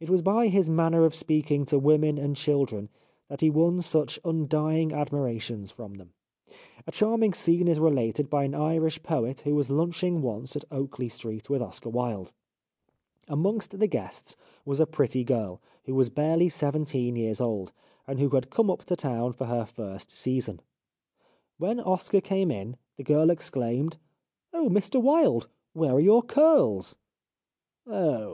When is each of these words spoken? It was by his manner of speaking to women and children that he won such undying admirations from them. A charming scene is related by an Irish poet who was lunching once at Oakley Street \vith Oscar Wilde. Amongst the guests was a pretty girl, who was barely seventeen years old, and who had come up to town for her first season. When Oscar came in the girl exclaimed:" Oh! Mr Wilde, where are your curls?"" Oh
It 0.00 0.08
was 0.08 0.22
by 0.22 0.46
his 0.46 0.70
manner 0.70 1.04
of 1.04 1.14
speaking 1.14 1.66
to 1.66 1.78
women 1.78 2.16
and 2.16 2.34
children 2.34 2.88
that 3.28 3.42
he 3.42 3.50
won 3.50 3.82
such 3.82 4.18
undying 4.24 4.92
admirations 4.94 5.70
from 5.70 5.96
them. 5.96 6.14
A 6.86 6.90
charming 6.90 7.34
scene 7.34 7.68
is 7.68 7.78
related 7.78 8.30
by 8.30 8.44
an 8.44 8.54
Irish 8.54 9.02
poet 9.02 9.40
who 9.40 9.54
was 9.54 9.68
lunching 9.70 10.22
once 10.22 10.56
at 10.56 10.64
Oakley 10.70 11.10
Street 11.10 11.48
\vith 11.48 11.60
Oscar 11.60 11.90
Wilde. 11.90 12.32
Amongst 13.28 13.78
the 13.78 13.86
guests 13.86 14.36
was 14.64 14.80
a 14.80 14.86
pretty 14.86 15.22
girl, 15.22 15.60
who 15.84 15.94
was 15.94 16.08
barely 16.08 16.48
seventeen 16.48 17.14
years 17.14 17.38
old, 17.38 17.72
and 18.06 18.18
who 18.18 18.30
had 18.30 18.48
come 18.48 18.70
up 18.70 18.86
to 18.86 18.96
town 18.96 19.34
for 19.34 19.44
her 19.44 19.66
first 19.66 20.10
season. 20.10 20.62
When 21.58 21.78
Oscar 21.80 22.22
came 22.22 22.50
in 22.50 22.78
the 22.96 23.04
girl 23.04 23.28
exclaimed:" 23.28 23.98
Oh! 24.54 24.70
Mr 24.70 24.98
Wilde, 24.98 25.46
where 25.74 25.92
are 25.92 26.00
your 26.00 26.22
curls?"" 26.22 26.96
Oh 27.86 28.24